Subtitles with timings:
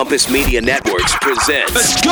[0.00, 1.74] Compass Media Networks presents.
[1.74, 2.10] Let's go!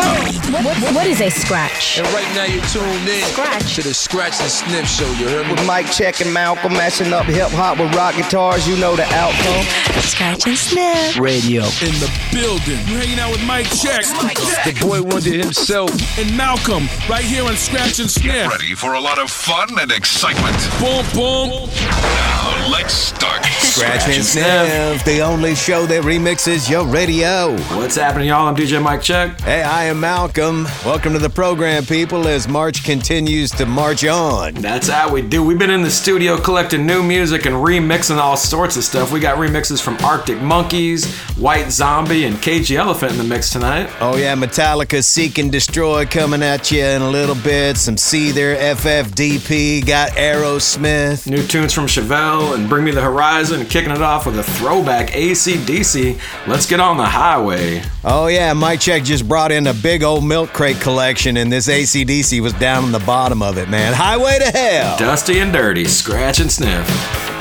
[0.52, 1.98] What, what, what is a scratch?
[1.98, 3.76] And right now you're tuned in Scratch.
[3.76, 5.10] to the Scratch and Sniff Show.
[5.12, 5.52] You heard me?
[5.54, 9.04] With Mike Check and Malcolm mashing up hip hop with rock guitars, you know the
[9.14, 9.64] outcome.
[10.02, 11.18] Scratch and sniff.
[11.18, 11.62] Radio.
[11.62, 12.76] in the building.
[12.88, 15.90] You're hanging out with Mike Check The boy Wonder himself.
[16.18, 18.50] and Malcolm right here on Scratch and Sniff.
[18.50, 20.56] Ready for a lot of fun and excitement.
[20.78, 21.70] Boom, boom.
[21.80, 23.46] Now let's start.
[23.46, 27.56] Scratch and Sniff, the only show that remixes your radio.
[27.78, 28.48] What's happening, y'all?
[28.48, 29.40] I'm DJ Mike Check.
[29.40, 30.64] Hey, I am Malcolm.
[30.84, 34.54] Welcome to the program, people, as March continues to march on.
[34.54, 35.44] That's how we do.
[35.44, 39.12] We've been in the studio collecting new music and remixing all sorts of stuff.
[39.12, 43.50] We got remixes from Arctic Monkeys, White Zombie, and Cage the Elephant in the mix
[43.50, 43.88] tonight.
[44.00, 47.76] Oh, yeah, Metallica Seek and Destroy coming at you in a little bit.
[47.76, 51.30] Some Seether, FFDP, got Aerosmith.
[51.30, 55.10] New tunes from Chevelle and Bring Me the Horizon, kicking it off with a throwback
[55.10, 56.18] ACDC.
[56.48, 57.57] Let's get on the highway.
[58.04, 61.68] Oh, yeah, Mike Check just brought in a big old milk crate collection, and this
[61.68, 63.92] ACDC was down in the bottom of it, man.
[63.94, 64.96] Highway to Hell.
[64.98, 67.37] Dusty and dirty, scratch and sniff.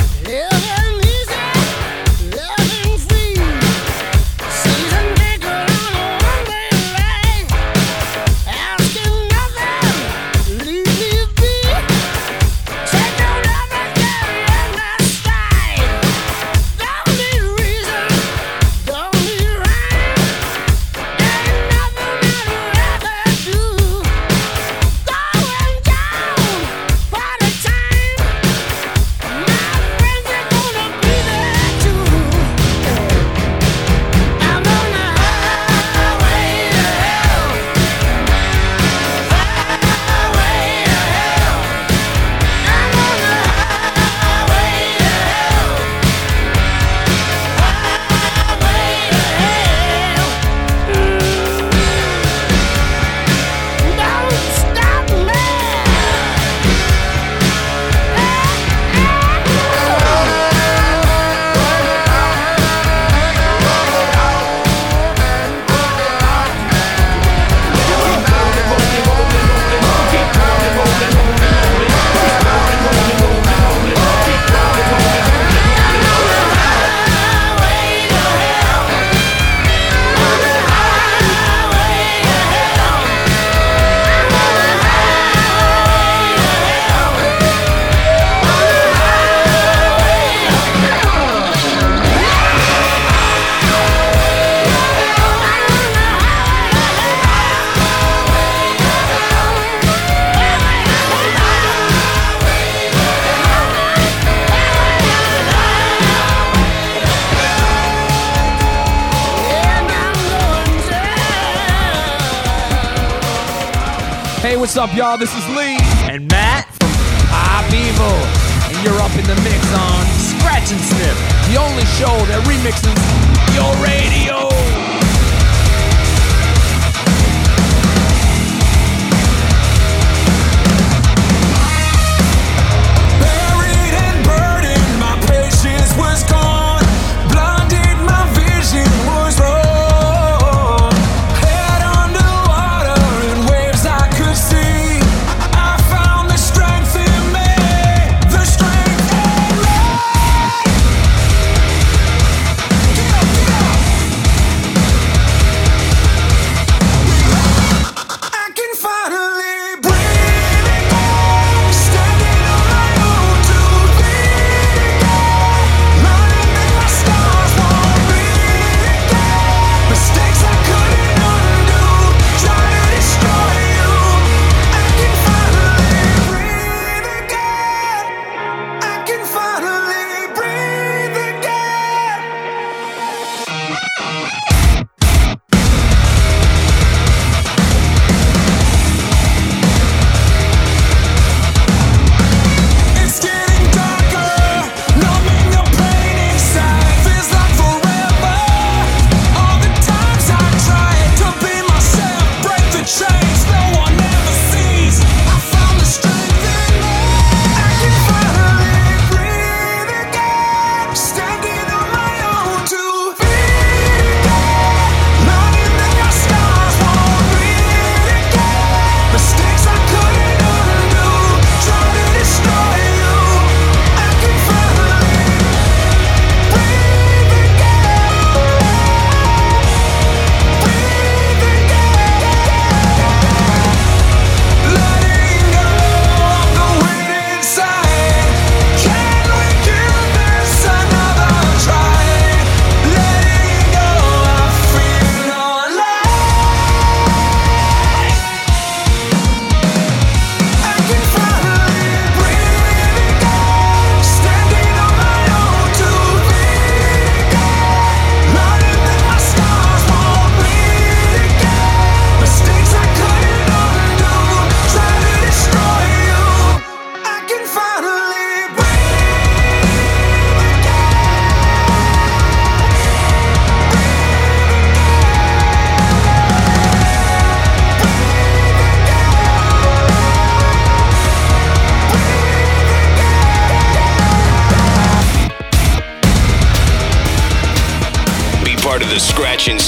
[114.98, 115.16] Y'all?
[115.18, 115.47] This is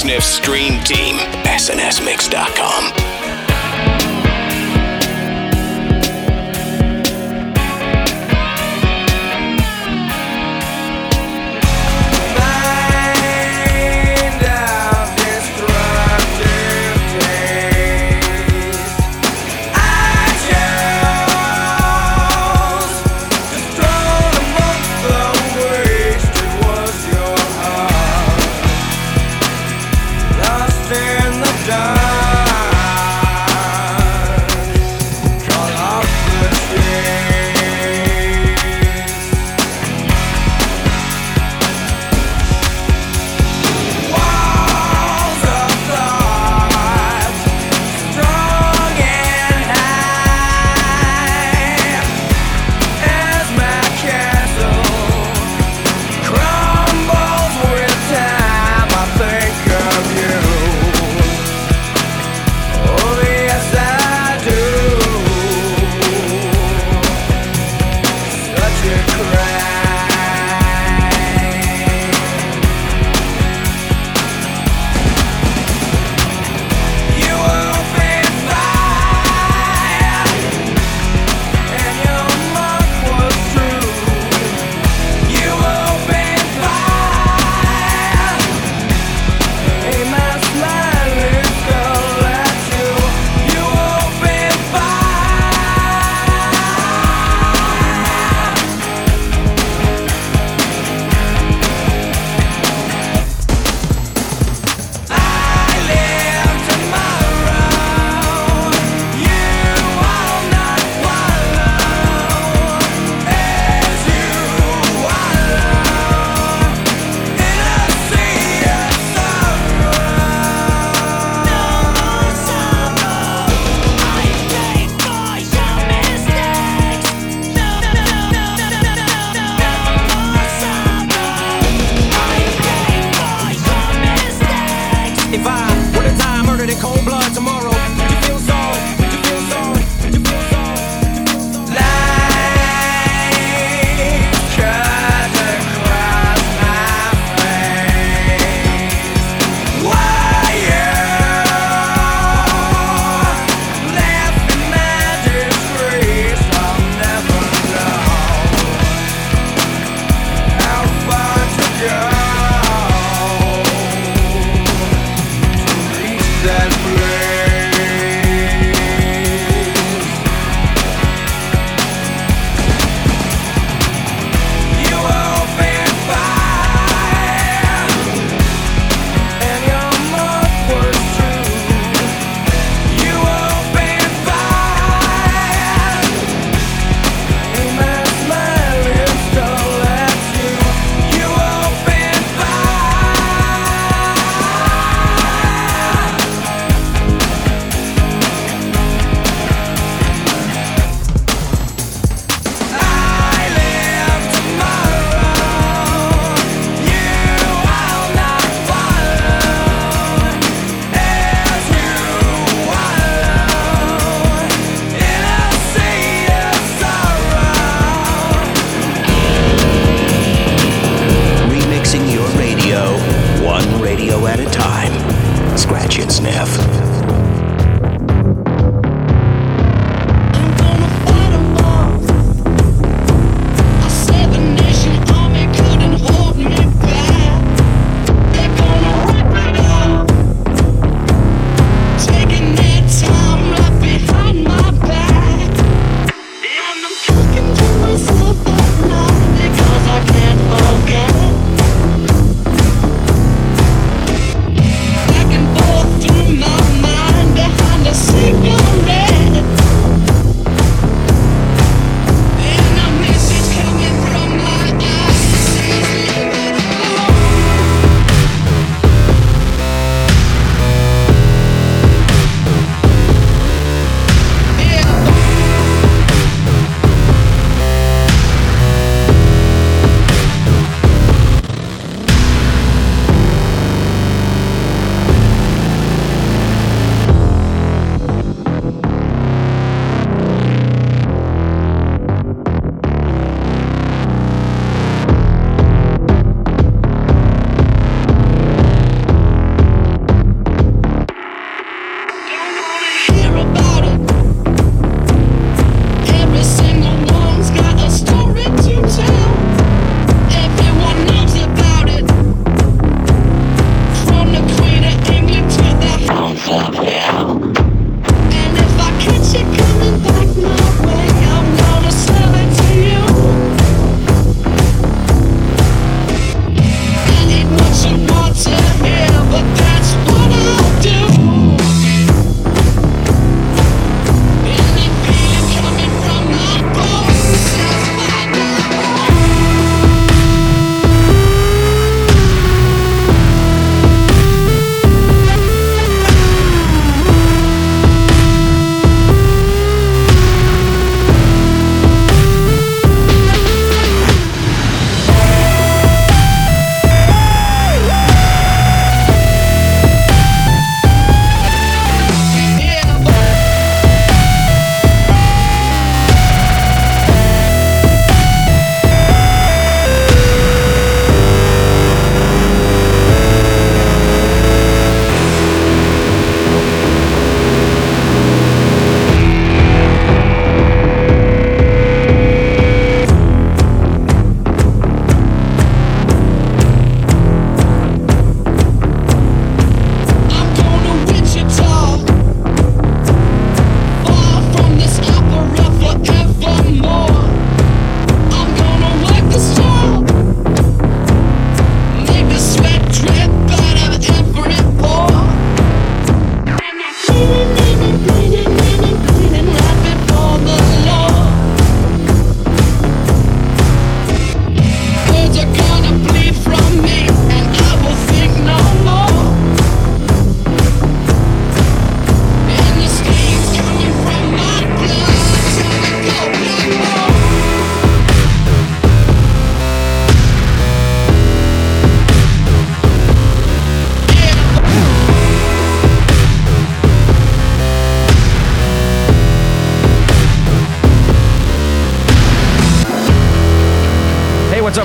[0.00, 0.69] Sniff Stream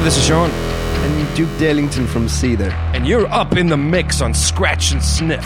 [0.06, 0.52] This is Sean.
[0.52, 2.72] And Duke Dellington from Seether.
[2.94, 5.44] And you're up in the mix on Scratch and Sniff.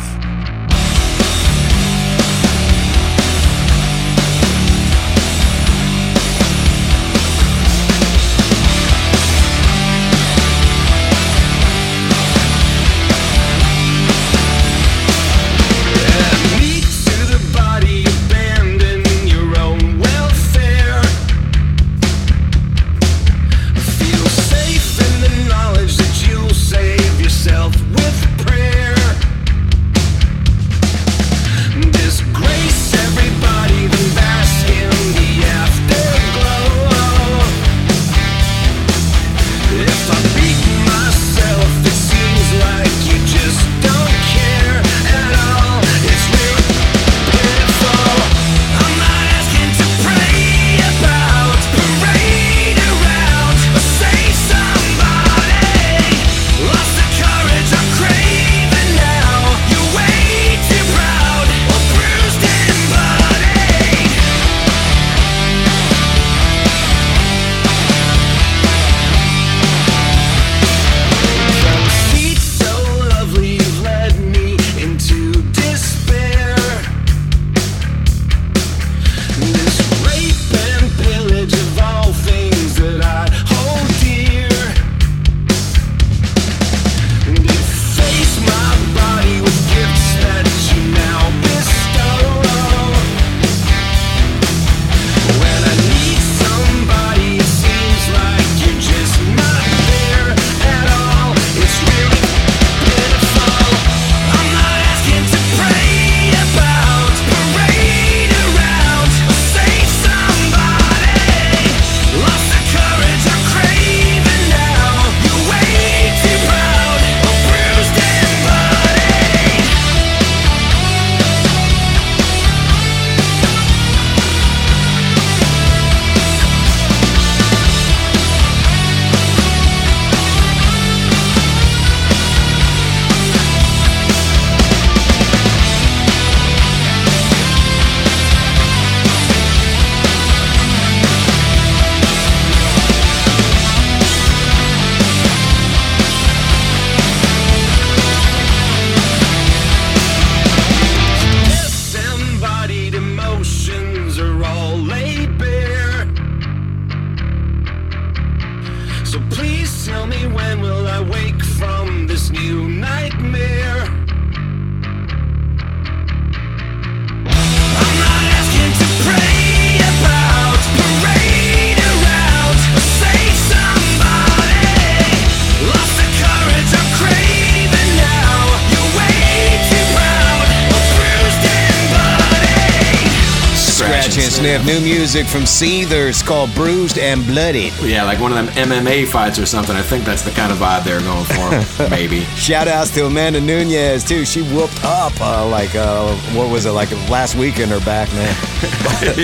[184.17, 184.65] And sniff.
[184.65, 187.73] New music from Seethers called Bruised and Bloodied.
[187.81, 189.75] Yeah, like one of them MMA fights or something.
[189.75, 191.89] I think that's the kind of vibe they're going for.
[191.89, 192.21] Maybe.
[192.35, 194.25] Shout outs to Amanda Nunes too.
[194.25, 198.11] She whooped up uh, like uh, what was it like last week in her back,
[198.13, 198.35] man.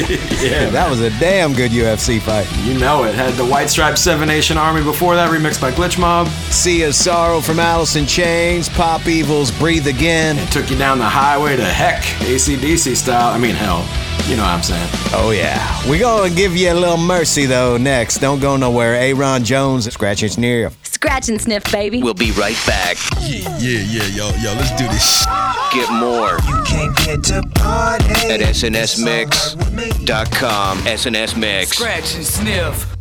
[0.43, 0.69] yeah.
[0.69, 2.47] that was a damn good UFC fight.
[2.63, 3.15] You know it.
[3.15, 6.27] Had the White Stripe Seven Nation Army before that, remixed by Glitch Mob.
[6.51, 8.69] Sea of Sorrow from Alice in Chains.
[8.69, 10.37] Pop Evil's Breathe Again.
[10.37, 13.33] It Took you down the highway to heck, ACDC style.
[13.33, 13.87] I mean, hell.
[14.27, 14.89] You know what I'm saying.
[15.13, 15.87] Oh yeah.
[15.89, 18.17] We gonna give you a little mercy though next.
[18.17, 18.95] Don't go nowhere.
[18.95, 20.71] Aaron Jones, Scratch Engineer.
[20.81, 22.01] Scratch and sniff, baby.
[22.01, 22.97] We'll be right back.
[23.21, 25.23] Yeah, yeah, yeah, yo, yo, let's do this.
[25.71, 30.77] Get more at snsmix.com.
[30.79, 31.77] SNS Mix.
[31.77, 32.95] Scratch and sniff.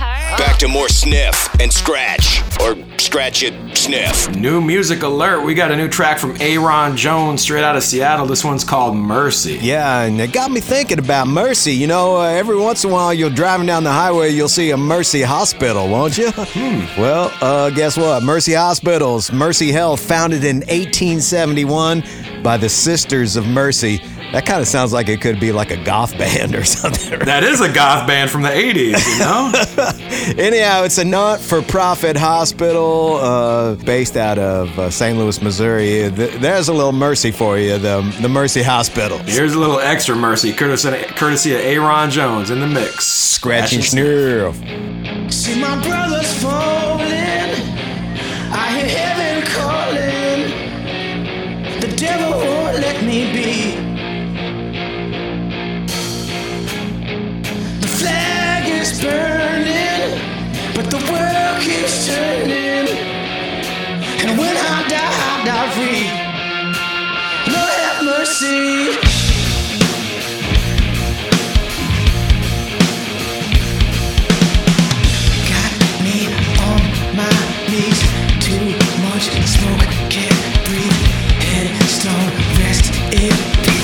[0.00, 0.42] Just want to party.
[0.42, 2.42] Back to more sniff and scratch.
[2.60, 4.34] Or scratch it, sniff.
[4.36, 5.44] New music alert.
[5.44, 8.26] We got a new track from Aaron Jones straight out of Seattle.
[8.26, 9.58] This one's called Mercy.
[9.60, 11.72] Yeah, and it got me thinking about Mercy.
[11.72, 14.70] You know, uh, every once in a while you're driving down the highway, you'll see
[14.70, 16.30] a Mercy Hospital, won't you?
[16.98, 18.22] Well, uh, guess what?
[18.22, 22.02] Mercy Hospitals, Mercy Health, founded in 1871
[22.42, 24.00] by the Sisters of Mercy.
[24.32, 27.10] That kind of sounds like it could be like a goth band or something.
[27.10, 27.24] right?
[27.24, 29.50] That is a goth band from the 80s, you know?
[30.44, 35.18] Anyhow, it's a not-for-profit hospital uh, based out of uh, St.
[35.18, 36.10] Louis, Missouri.
[36.14, 39.18] Th- There's a little mercy for you, the, the Mercy Hospital.
[39.18, 43.06] Here's a little extra mercy, courtesy, courtesy of Aaron Jones in the mix.
[43.06, 44.54] Scratching snurf.
[45.32, 47.00] See my brothers falling.
[48.52, 50.50] I hear heaven calling.
[51.80, 53.69] The devil won't let me be.
[58.92, 60.18] is burning,
[60.74, 62.88] but the world keeps turning.
[64.22, 66.06] And when I die, I die free.
[67.52, 68.96] Lord have mercy.
[75.50, 75.72] Got
[76.04, 76.18] me
[76.68, 76.82] on
[77.20, 77.36] my
[77.70, 78.00] knees.
[78.46, 78.66] Too
[79.06, 81.00] much smoke, can't breathe.
[81.50, 83.79] Headstone, rest in peace.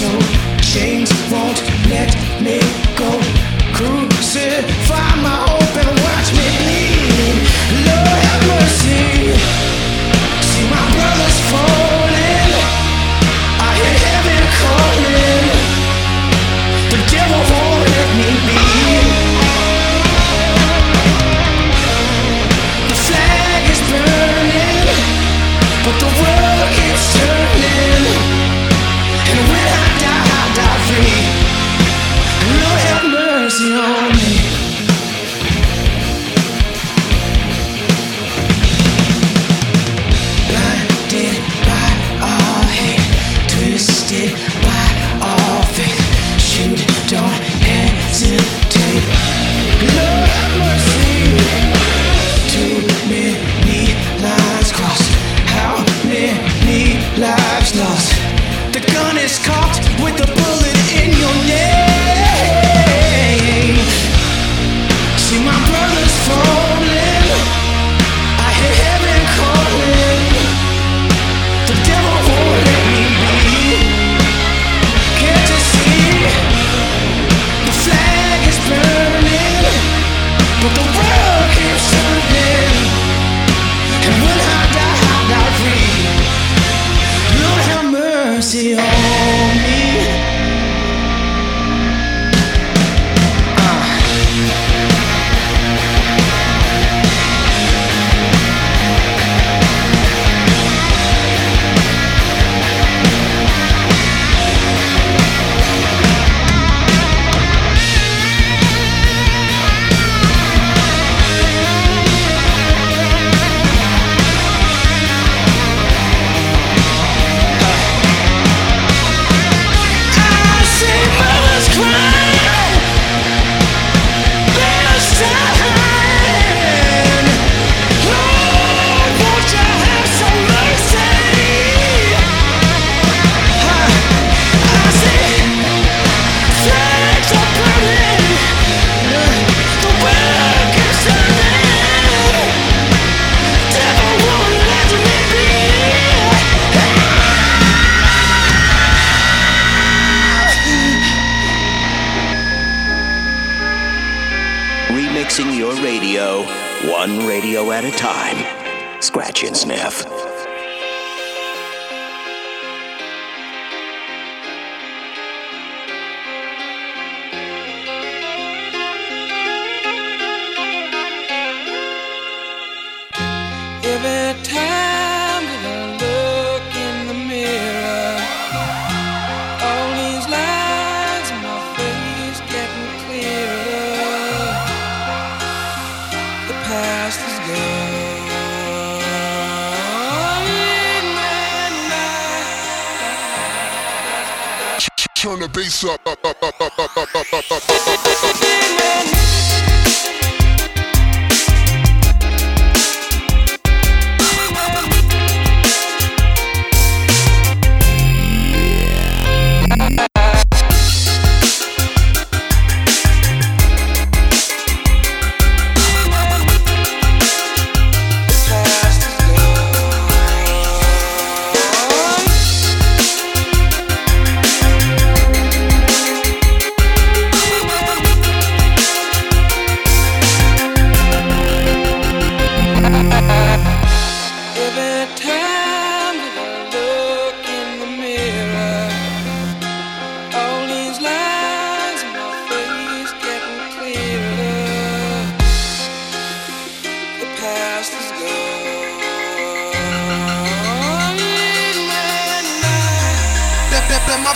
[0.00, 0.08] so
[0.62, 1.60] chains won't
[1.92, 2.10] let
[2.40, 2.58] me
[2.96, 3.10] go.
[3.74, 5.49] Crucify my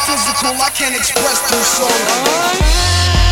[0.00, 3.23] physical I can't express through song.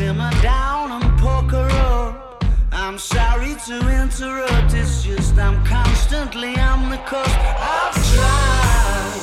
[0.00, 2.42] simmer down and poker up.
[2.72, 7.36] I'm sorry to interrupt, it's just I'm constantly on the coast.
[7.74, 9.20] I've tried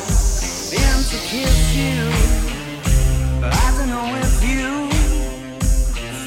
[0.71, 2.01] been to kiss you.
[3.65, 4.71] I don't know if you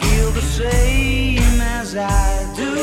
[0.01, 2.29] feel the same as I
[2.63, 2.75] do.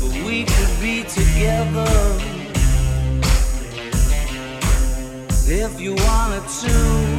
[0.00, 1.92] But we could be together
[5.46, 7.13] if you wanted to.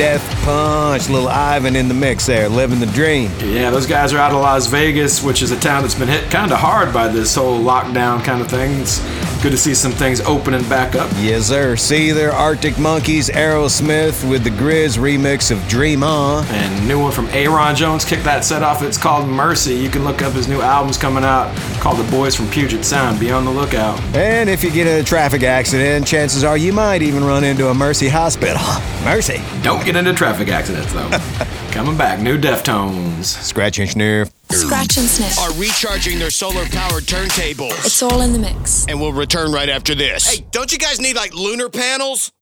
[0.00, 1.10] Death punch.
[1.10, 3.30] Little Ivan in the mix there, living the dream.
[3.40, 6.30] Yeah, those guys are out of Las Vegas, which is a town that's been hit
[6.30, 8.80] kind of hard by this whole lockdown kind of thing.
[8.80, 9.00] It's
[9.42, 11.10] good to see some things opening back up.
[11.18, 11.74] Yes, sir.
[11.74, 16.46] Seether, Arctic Monkeys, Aerosmith with the Grizz remix of Dream On.
[16.46, 18.82] And new one from Aaron Jones kicked that set off.
[18.82, 19.74] It's called Mercy.
[19.74, 23.20] You can look up his new albums coming out called The Boys from Puget Sound.
[23.20, 24.00] Be on the lookout.
[24.14, 27.68] And if you get in a traffic accident, chances are you might even run into
[27.68, 28.62] a Mercy hospital.
[29.04, 29.40] Mercy.
[29.62, 31.08] Don't get into traffic accidents though.
[31.72, 33.24] Coming back, new Deftones.
[33.24, 34.30] Scratch and sniff.
[34.50, 35.38] Scratch and sniff.
[35.38, 37.84] Are recharging their solar powered turntables.
[37.86, 38.86] It's all in the mix.
[38.88, 40.26] And we'll return right after this.
[40.28, 42.32] Hey, don't you guys need like lunar panels?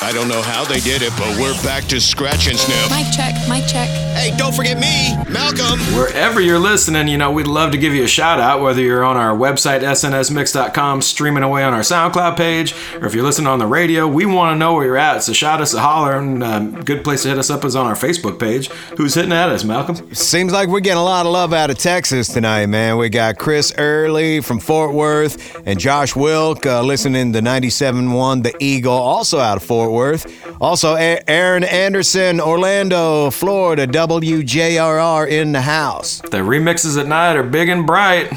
[0.00, 2.90] I don't know how they did it, but we're back to scratch and sniff.
[2.90, 3.88] Mic check, mic check.
[4.14, 5.80] Hey, don't forget me, Malcolm.
[5.96, 9.02] Wherever you're listening, you know, we'd love to give you a shout out, whether you're
[9.02, 13.58] on our website, snsmix.com, streaming away on our SoundCloud page, or if you're listening on
[13.58, 15.22] the radio, we want to know where you're at.
[15.24, 17.86] So shout us a holler, and um, good place to hit us up is on
[17.86, 18.68] our Facebook page.
[18.96, 20.14] Who's hitting at us, Malcolm?
[20.14, 22.98] Seems like we're getting a lot of love out of Texas tonight, man.
[22.98, 28.54] We got Chris Early from Fort Worth and Josh Wilk uh, listening to 97.1 The
[28.60, 30.26] Eagle, also out of Fort Worth.
[30.60, 36.20] Also, A- Aaron Anderson, Orlando, Florida, WJRR in the house.
[36.22, 38.28] The remixes at night are big and bright.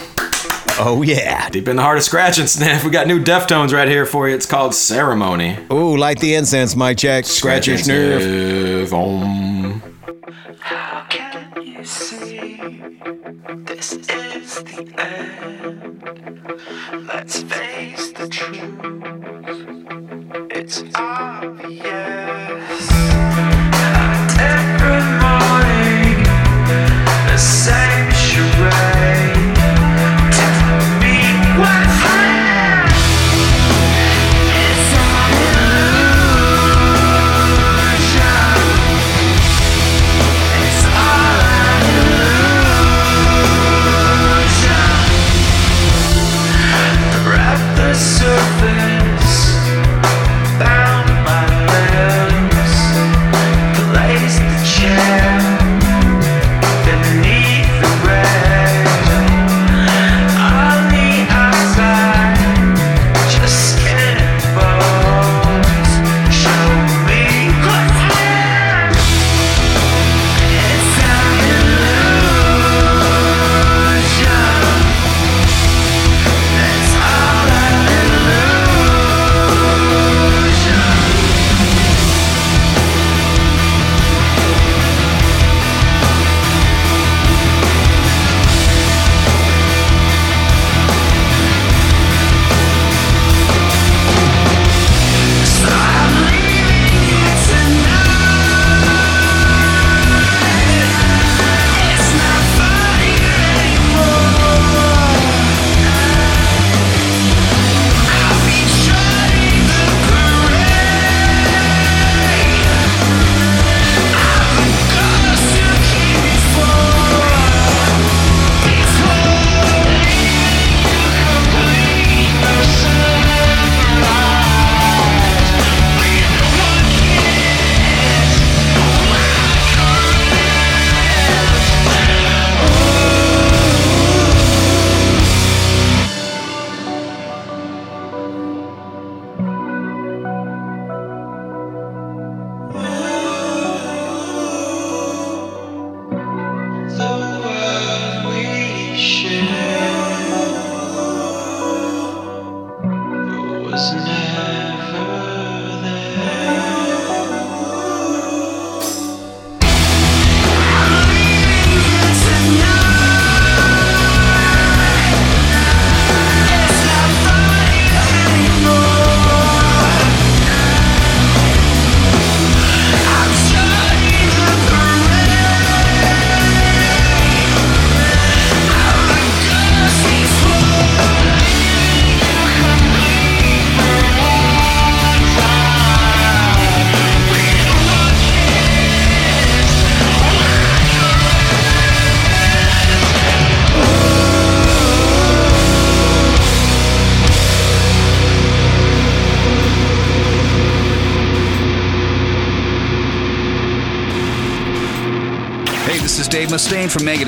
[0.77, 1.49] Oh, yeah.
[1.49, 4.27] Deep in the heart of Scratch and Sniff, we got new Deftones right here for
[4.27, 4.35] you.
[4.35, 5.57] It's called Ceremony.
[5.71, 7.25] Ooh, light the incense, mic check.
[7.25, 8.21] Scratch your nerve.
[8.21, 8.93] Sniff.
[8.93, 9.81] Om.
[11.61, 12.57] You see,
[13.65, 16.01] this is the end.
[17.07, 18.81] Let's face the truth.
[20.51, 21.85] It's obvious.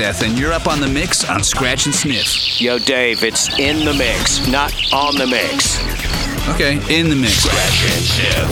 [0.07, 2.61] Megadeth, and you're up on the mix on Scratch and Sniff.
[2.61, 5.79] Yo, Dave, it's in the mix, not on the mix.
[6.49, 7.33] Okay, in the mix.
[7.33, 8.49] Scratch and sniff.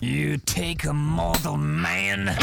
[0.00, 2.36] You take a mortal man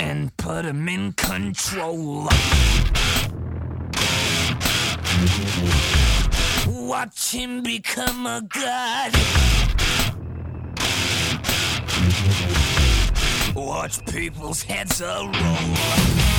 [0.00, 2.28] and put him in control.
[6.66, 9.12] Watch him become a god.
[13.54, 16.33] Watch people's heads roll.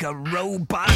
[0.00, 0.90] Like a robot.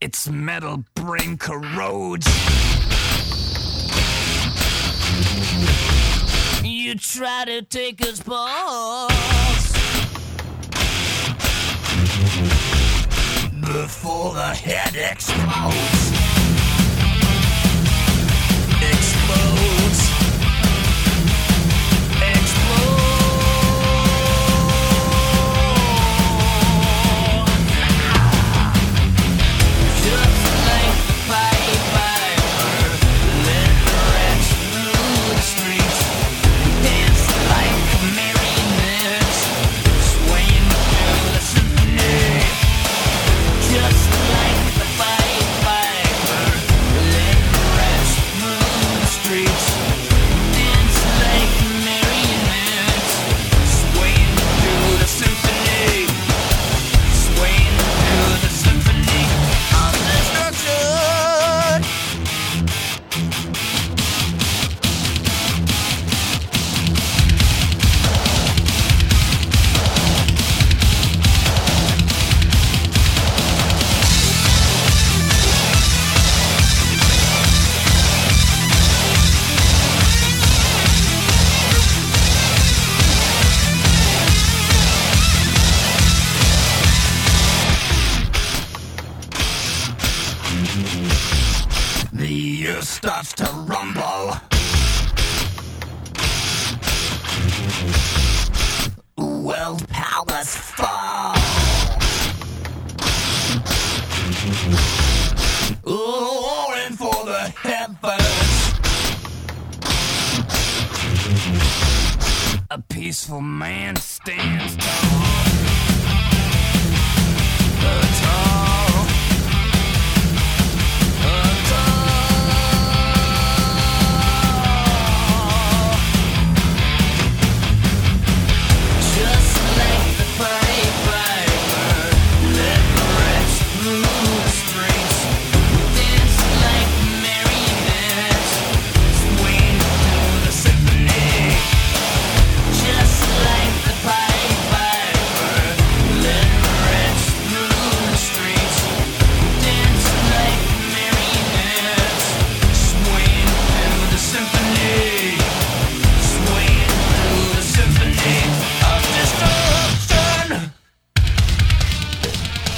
[0.00, 2.26] Its metal brain corrodes.
[6.64, 9.72] You try to take his pulse
[13.60, 16.31] before the head explodes.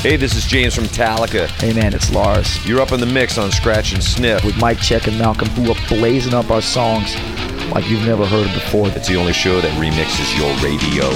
[0.05, 1.49] Hey, this is James from Metallica.
[1.63, 2.63] Hey man, it's Lars.
[2.67, 4.45] You're up in the mix on Scratch and Sniff.
[4.45, 7.17] With Mike Check and Malcolm, who are blazing up our songs
[7.71, 8.89] like you've never heard before.
[8.89, 11.09] It's the only show that remixes your radio.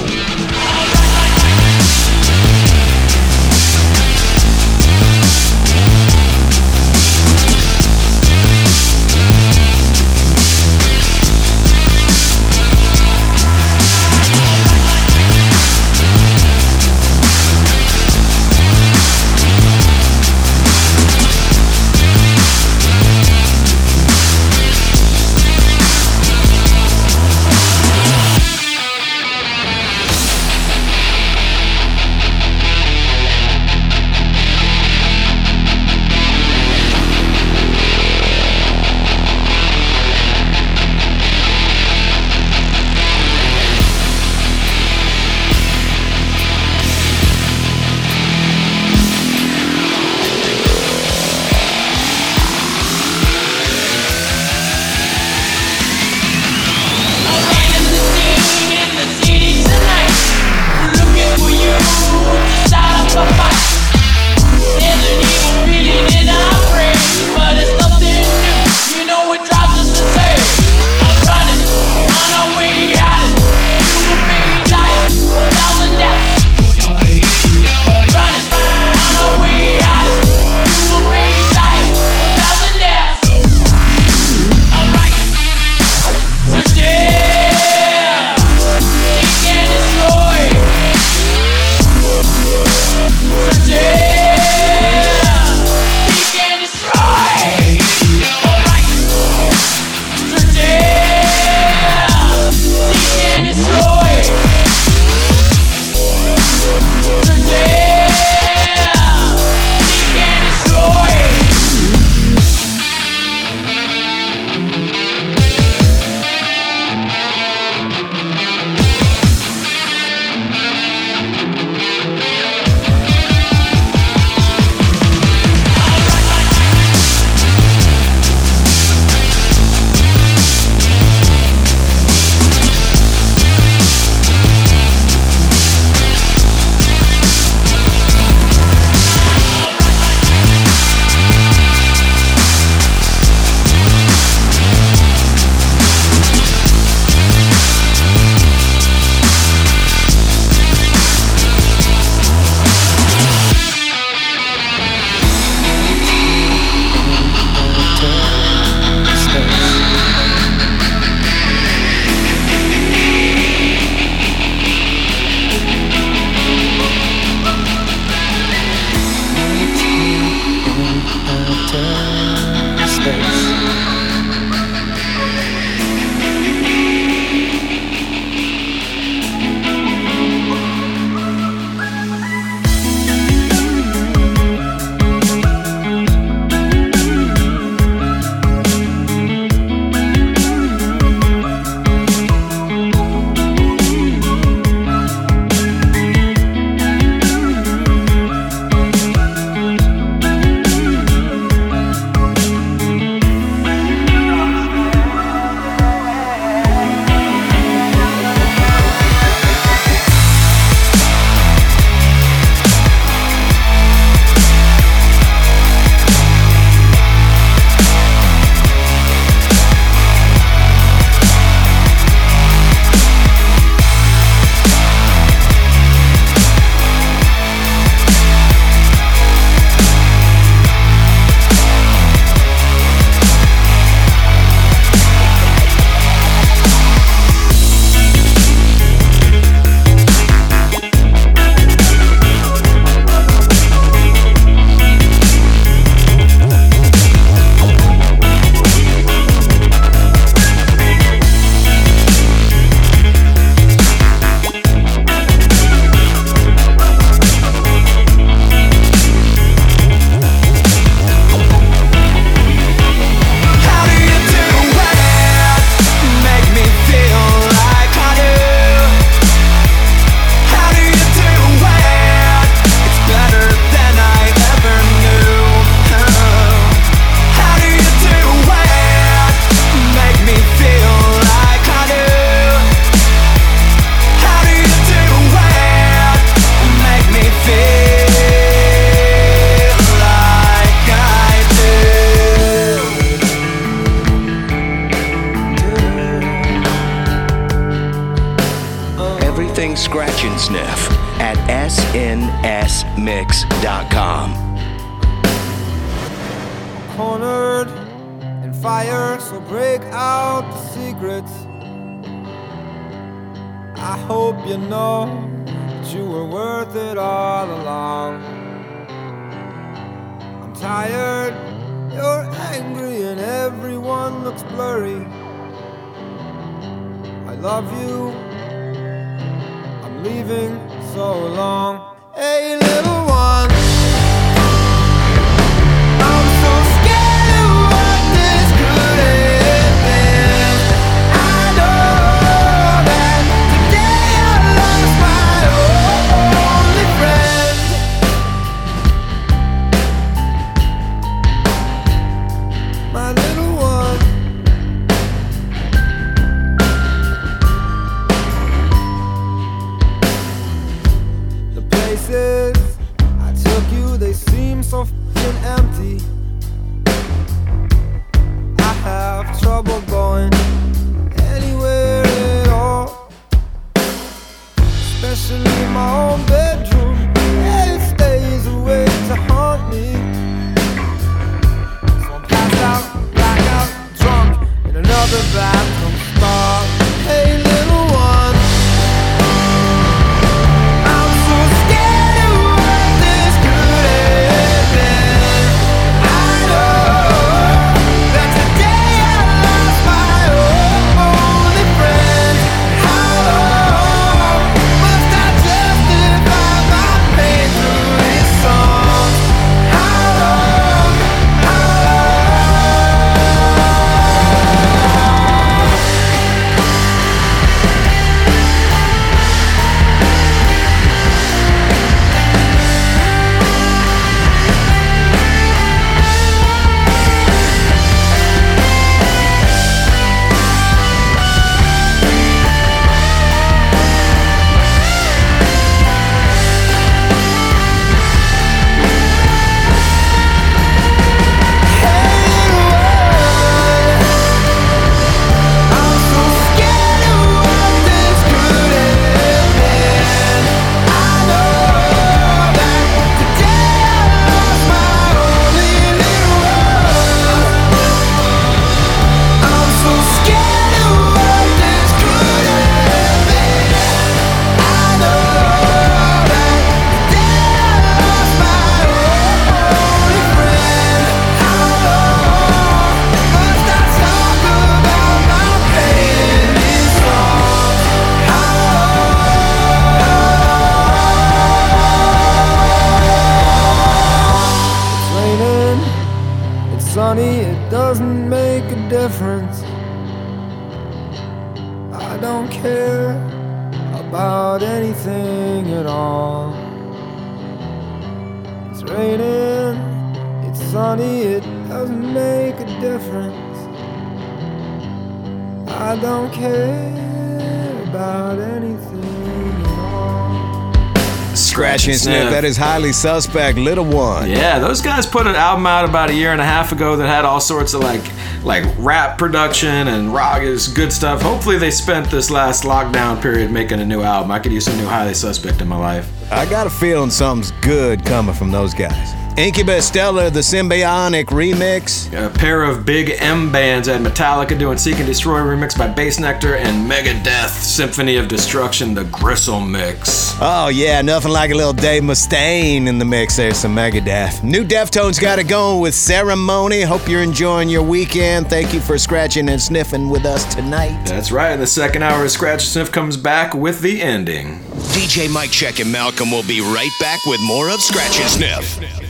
[512.49, 512.65] And sniff.
[512.65, 513.57] That is Highly Suspect.
[513.57, 514.29] Little one.
[514.29, 517.07] Yeah, those guys put an album out about a year and a half ago that
[517.07, 518.01] had all sorts of like
[518.43, 521.21] like rap production and rock is good stuff.
[521.21, 524.31] Hopefully they spent this last lockdown period making a new album.
[524.31, 526.09] I could use some new Highly Suspect in my life.
[526.31, 529.18] I got a feeling something's good coming from those guys.
[529.39, 532.11] Incubus Stellar, the Symbionic remix.
[532.11, 536.57] A pair of big M bands at Metallica doing Seek and Destroy remix by Bassnectar
[536.57, 540.33] and Megadeth Symphony of Destruction, the Gristle mix.
[540.41, 543.37] Oh, yeah, nothing like a little Dave Mustaine in the mix.
[543.37, 544.43] There's some Megadeth.
[544.43, 546.81] New Deftones got it going with Ceremony.
[546.81, 548.49] Hope you're enjoying your weekend.
[548.49, 551.05] Thank you for scratching and sniffing with us tonight.
[551.05, 551.55] That's right.
[551.55, 554.59] The second hour of Scratch and Sniff comes back with the ending.
[554.91, 559.08] DJ Mike Check and Malcolm will be right back with more of Scratch and Sniff.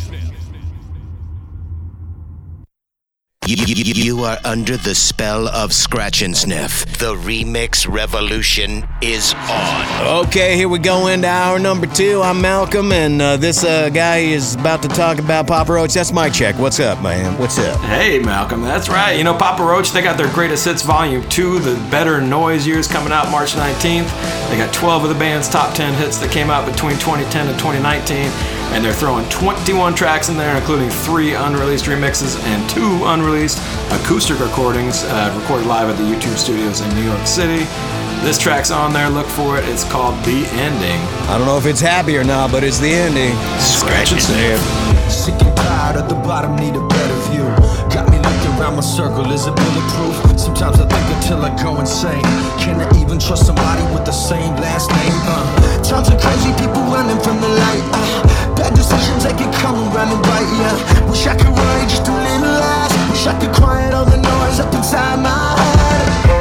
[3.50, 6.86] You, you- you are under the spell of Scratch and Sniff.
[7.00, 10.26] The remix revolution is on.
[10.28, 12.22] Okay, here we go into hour number two.
[12.22, 15.95] I'm Malcolm, and uh, this uh, guy is about to talk about Papa Roach.
[15.95, 16.60] That's Mike Check.
[16.60, 17.36] What's up, man?
[17.39, 17.80] What's up?
[17.82, 19.14] Hey, Malcolm, that's right.
[19.18, 22.88] You know, Papa Roach, they got their Greatest Hits Volume 2, the Better Noise years
[22.88, 24.50] coming out March 19th.
[24.52, 27.58] They got 12 of the band's top 10 hits that came out between 2010 and
[27.58, 28.30] 2019.
[28.72, 33.57] And they're throwing 21 tracks in there, including three unreleased remixes and two unreleased
[33.91, 37.65] acoustic recordings uh, recorded live at the YouTube studios in New York City.
[38.22, 39.09] This track's on there.
[39.09, 39.63] Look for it.
[39.67, 40.99] It's called The Ending.
[41.32, 43.34] I don't know if it's happy or not, but it's the ending.
[43.59, 44.59] Scratch and sniff.
[45.09, 47.47] Sick and tired at the bottom, need a better view.
[47.89, 50.38] Got me looking around my circle, is it bulletproof?
[50.38, 52.22] Sometimes I think until I go insane.
[52.59, 55.15] Can I even trust somebody with the same last name?
[55.24, 57.84] Uh, times are crazy, people running from the light.
[57.93, 58.28] Uh, bad
[58.90, 61.10] decisions, they can come around and bite ya.
[61.10, 62.92] Wish I could worry just a little less.
[63.12, 66.39] Wish I could quiet all the noise up inside my head.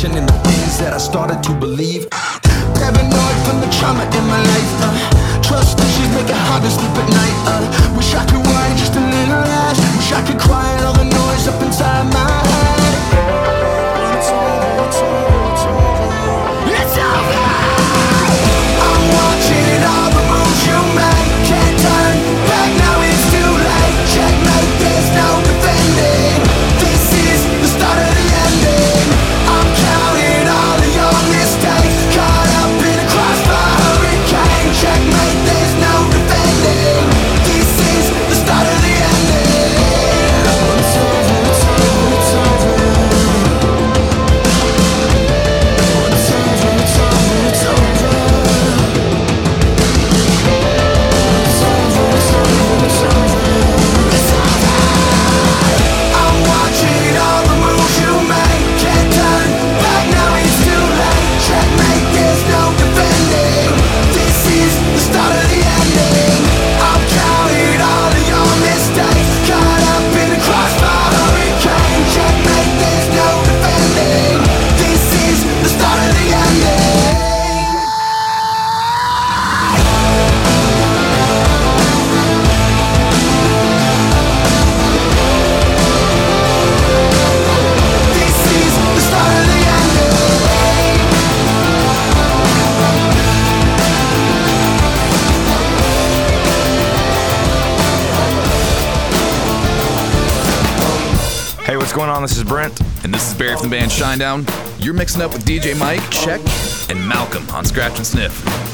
[0.00, 2.08] Me questioning the things that I started to believe.
[2.10, 4.72] Paranoid from the trauma in my life.
[4.80, 7.36] Uh, trust issues make it hard to sleep at night.
[7.44, 9.76] Uh, wish I could worry just a little less.
[9.98, 12.59] Wish I could quiet all the noise up inside my head.
[104.10, 104.84] Shinedown.
[104.84, 106.40] You're mixing up with DJ Mike, Check,
[106.90, 108.69] and Malcolm on Scratch and Sniff.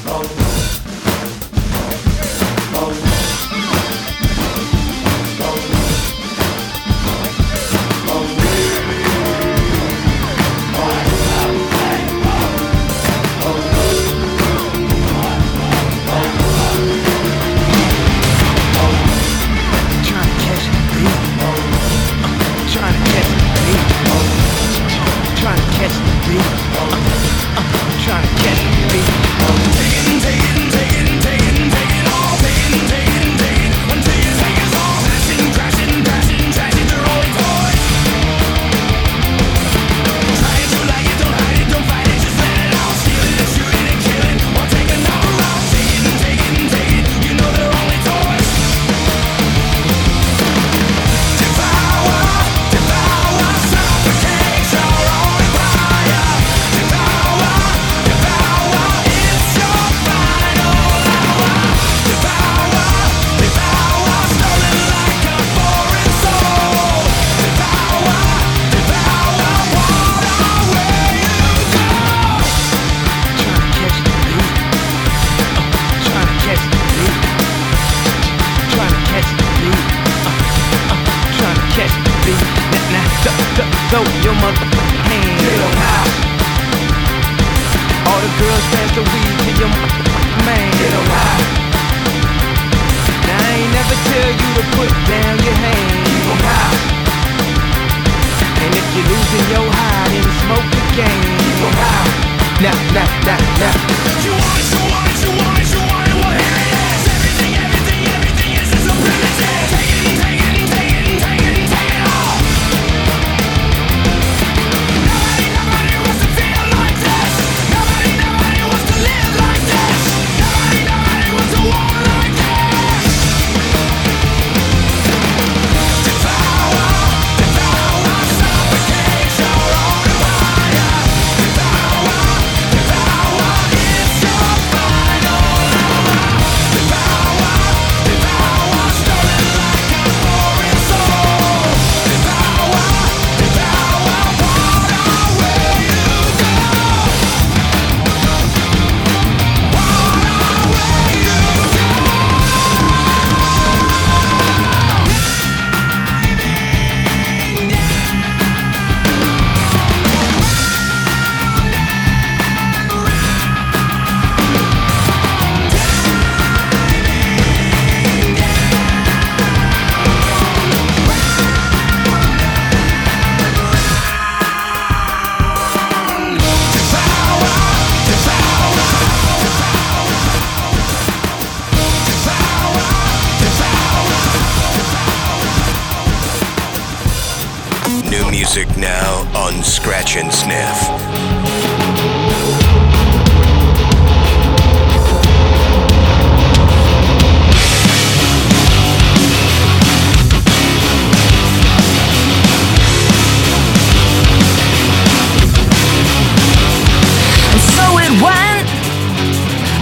[189.37, 190.80] on Scratch and Sniff.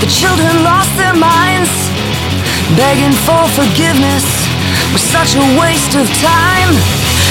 [0.01, 1.71] The children lost their minds,
[2.77, 4.27] begging for forgiveness
[4.93, 7.04] was such a waste of time.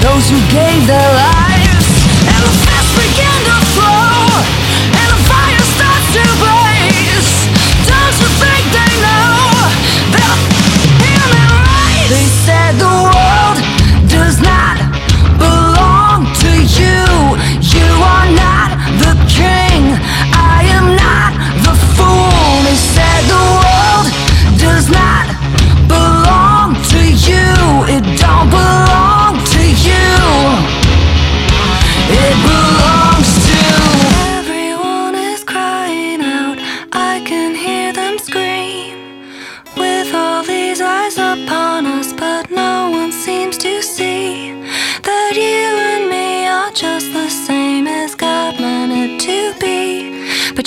[0.00, 1.39] Those who gave their lives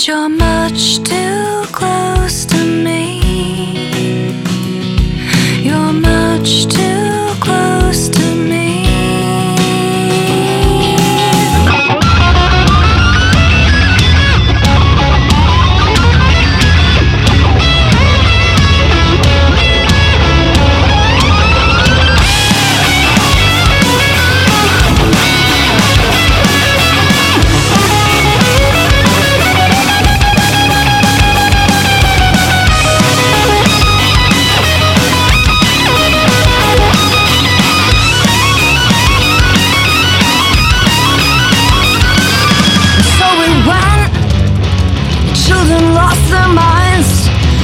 [0.06, 1.43] you're much too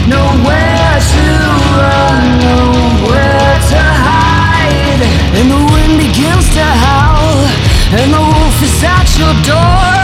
[0.06, 1.26] nowhere to
[1.78, 5.02] run, nowhere to hide.
[5.38, 7.46] And the wind begins to howl,
[7.98, 9.94] and the wolf is at your door.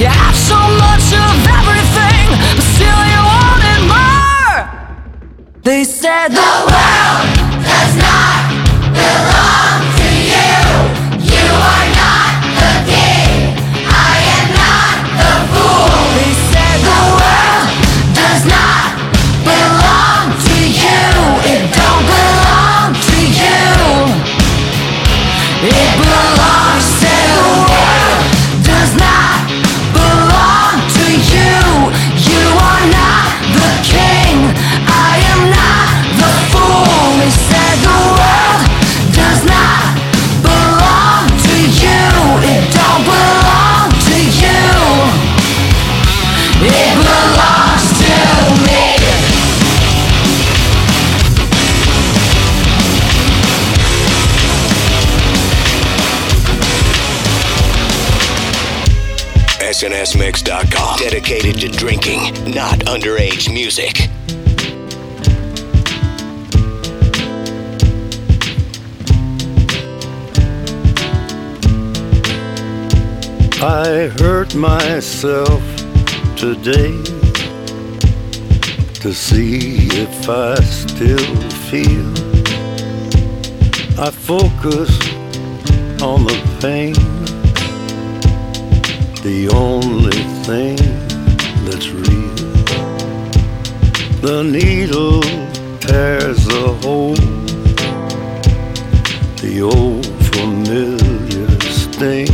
[0.00, 3.22] You have so much of everything, but still you
[3.92, 4.56] more.
[5.62, 6.69] They said that.
[62.90, 64.08] underage music.
[73.62, 75.62] I hurt myself
[76.34, 77.00] today
[79.02, 81.36] to see if I still
[81.70, 82.10] feel.
[84.00, 84.90] I focus
[86.02, 86.94] on the pain,
[89.22, 90.76] the only thing
[91.66, 92.49] that's real.
[94.22, 95.22] The needle
[95.80, 97.14] tears a hole.
[99.40, 100.04] The old
[100.34, 102.26] familiar sting.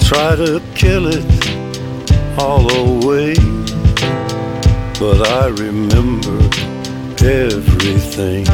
[0.00, 1.24] Try to kill it
[2.36, 3.34] all away.
[4.98, 6.36] But I remember
[7.24, 8.44] everything.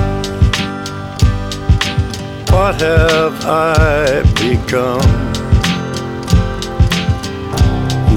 [2.53, 5.01] What have I become?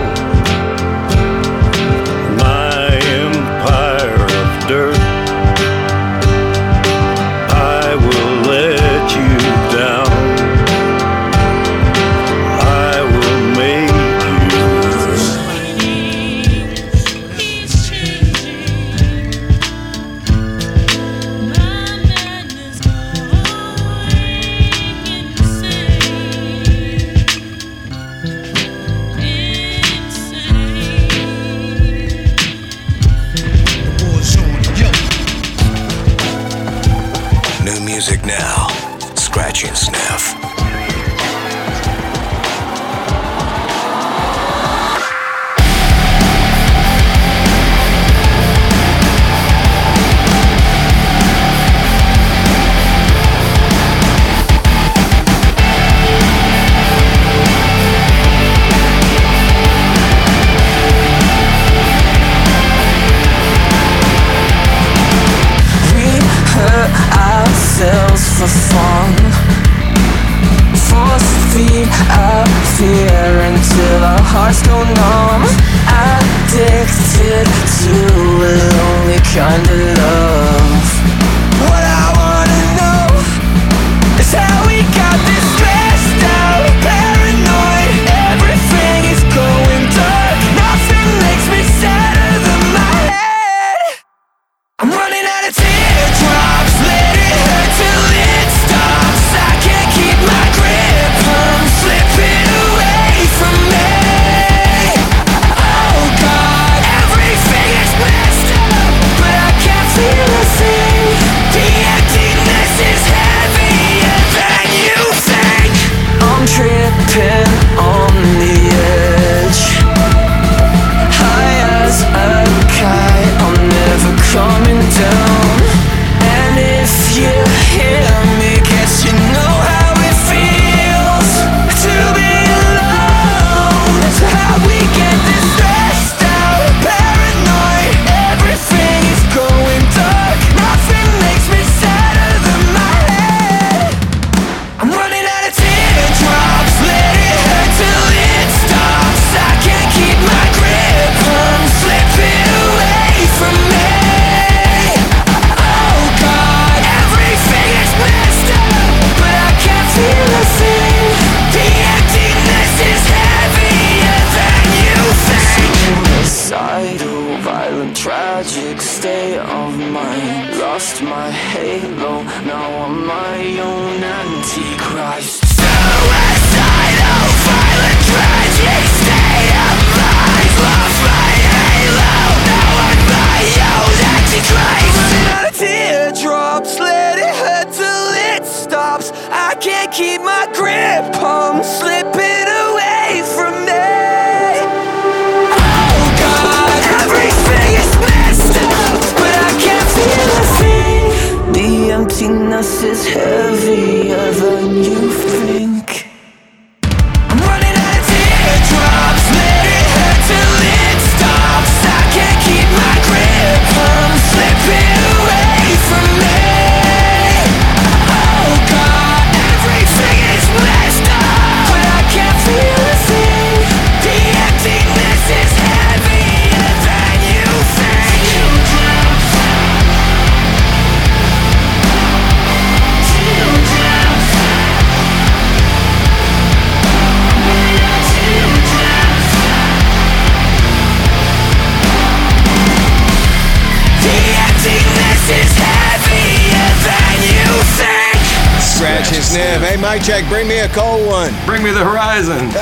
[249.34, 249.62] sniff.
[249.62, 251.34] Hey, Mike Check, bring me a cold one.
[251.46, 252.38] Bring me the horizon.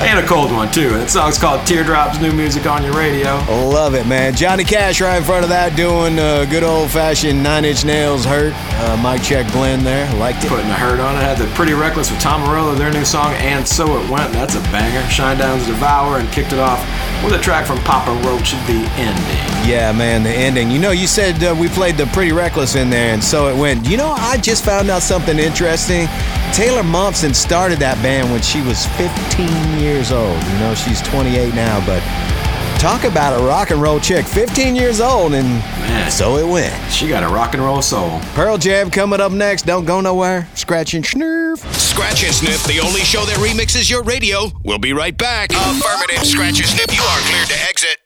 [0.00, 0.90] and a cold one, too.
[0.90, 3.36] That song's called Teardrops, New Music on Your Radio.
[3.68, 4.34] Love it, man.
[4.34, 8.24] Johnny Cash right in front of that doing uh, good old fashioned Nine Inch Nails
[8.24, 8.54] Hurt.
[8.80, 10.12] Uh, Mike Check blend there.
[10.16, 10.48] Liked it.
[10.48, 11.20] Putting a hurt on it.
[11.20, 14.32] Had the Pretty Reckless with Tom Morello, their new song, And So It Went.
[14.32, 15.02] That's a banger.
[15.10, 16.80] Shinedown's Devour and kicked it off
[17.22, 19.68] with a track from Papa Roach, The Ending.
[19.68, 20.70] Yeah, man, The Ending.
[20.70, 23.56] You know, you said uh, we played the Pretty Reckless in there, and so it
[23.60, 23.86] went.
[23.86, 28.62] You know, I just found out something interesting Taylor Momsen started that band when she
[28.62, 30.38] was 15 years old.
[30.38, 31.98] You know, she's 28 now, but
[32.78, 34.24] talk about a rock and roll chick.
[34.24, 35.48] 15 years old, and
[35.90, 36.08] Man.
[36.08, 36.72] so it went.
[36.92, 38.20] She got a rock and roll soul.
[38.34, 39.62] Pearl Jam coming up next.
[39.66, 40.46] Don't go nowhere.
[40.54, 41.58] Scratch and snurf.
[41.74, 44.46] Scratch and Sniff, the only show that remixes your radio.
[44.64, 45.50] We'll be right back.
[45.50, 47.98] Affirmative, Scratch and Sniff, you are cleared to exit.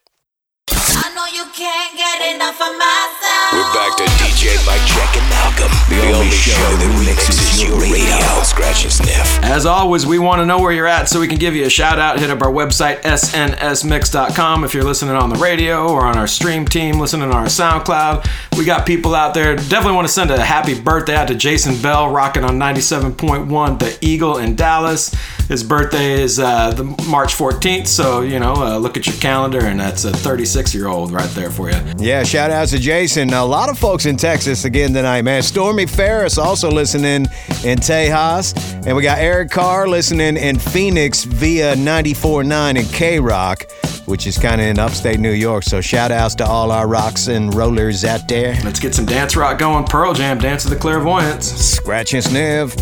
[0.72, 3.60] I know you can't get enough of my sound.
[3.60, 8.42] We're back to DJ Mike Check and Malcolm, the, only, show that remixes your radio.
[8.42, 9.42] Scratch and Sniff.
[9.42, 11.70] As always, we want to know where you're at so we can give you a
[11.70, 12.18] shout out.
[12.18, 16.66] Hit up our website, snsmix.com, if you're listening on the radio or on our stream
[16.66, 18.28] team, listening on our SoundCloud.
[18.58, 19.56] We got people out there.
[19.56, 23.98] Definitely want to send a happy birthday out to Jason Bell, rocking on 97.1 The
[24.02, 25.14] Eagle in Dallas.
[25.48, 29.60] His birthday is uh, the March 14th, so, you know, uh, look at your calendar,
[29.60, 31.80] and that's a 36 year old right there for you.
[31.98, 33.32] Yeah, shout out to Jason.
[33.32, 34.33] A lot of folks in Texas
[34.64, 35.42] again tonight, man.
[35.44, 37.26] Stormy Ferris also listening
[37.62, 38.52] in Tejas.
[38.84, 43.70] And we got Eric Carr listening in Phoenix via 94.9 and K Rock,
[44.06, 45.62] which is kind of in upstate New York.
[45.62, 48.58] So shout outs to all our rocks and rollers out there.
[48.64, 49.84] Let's get some dance rock going.
[49.84, 51.46] Pearl Jam, Dance of the Clairvoyants.
[51.46, 52.74] Scratch and sniff.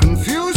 [0.00, 0.49] Confusion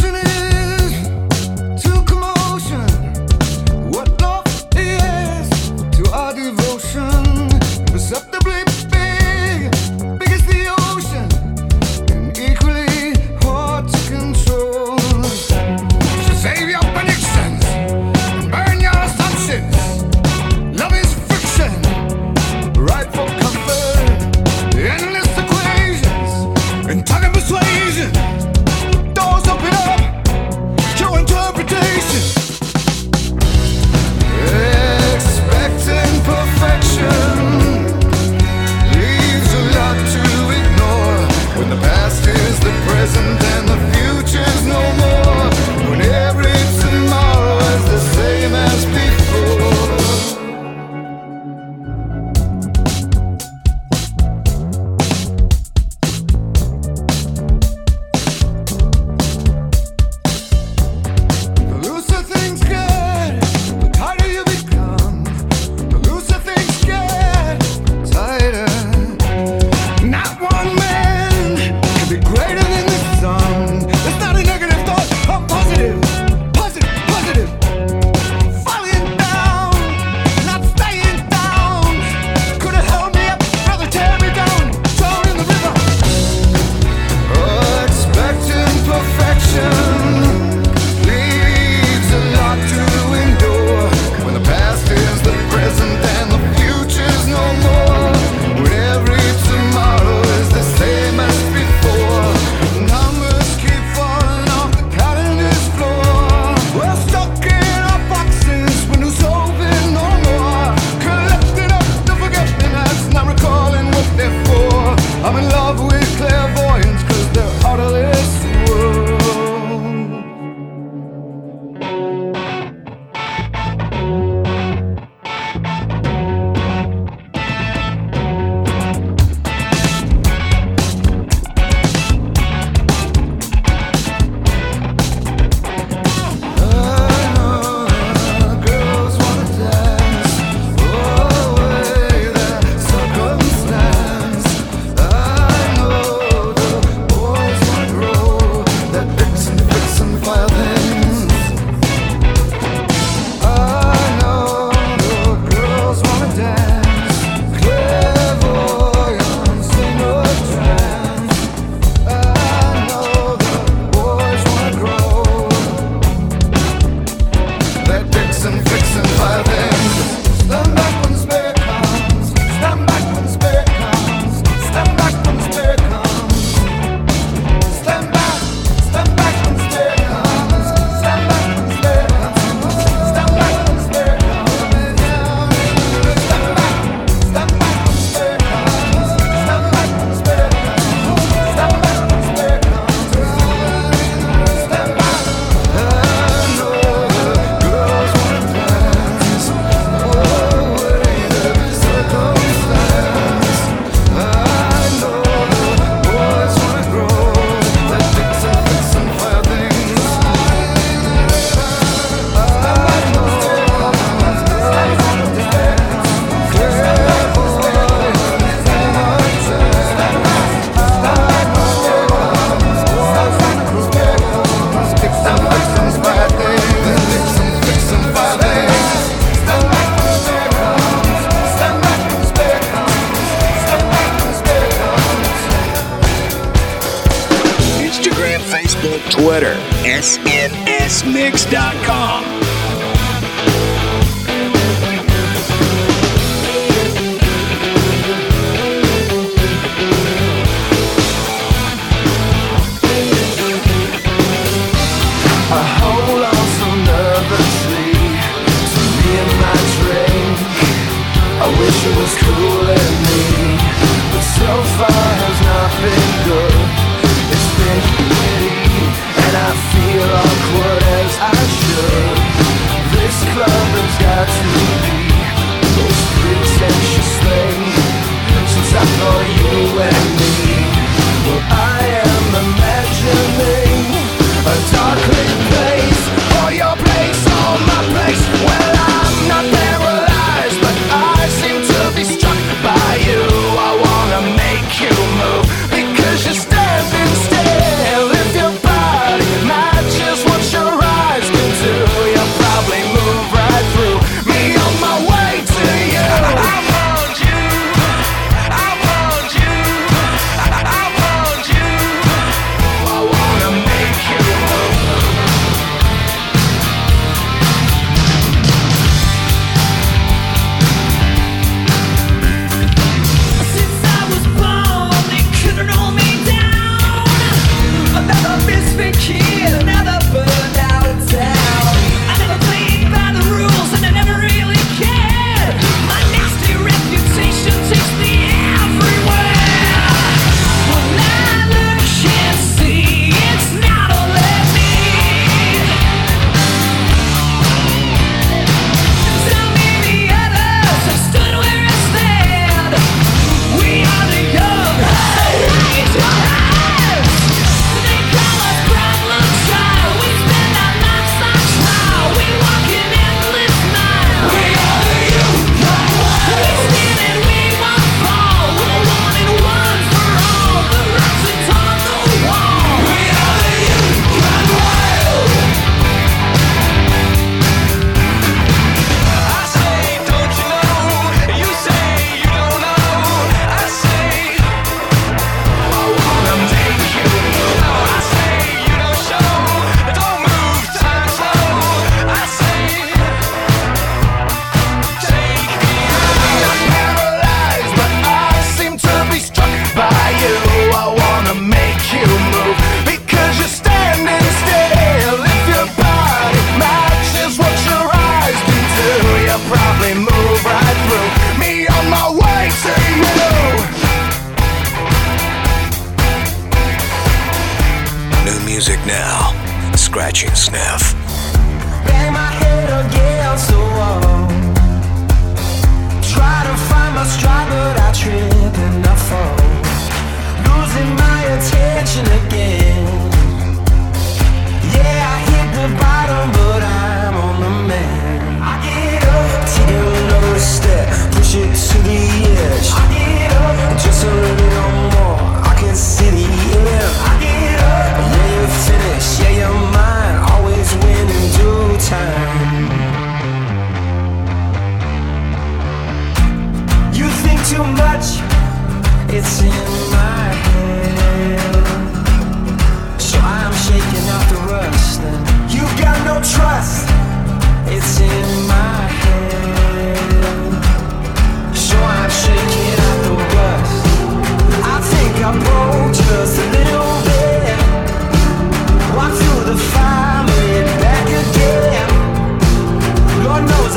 [284.74, 285.43] a dark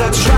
[0.00, 0.37] I try.